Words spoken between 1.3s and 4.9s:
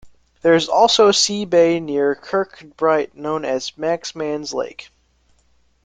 bay near Kirkcudbright known as Manxman's Lake.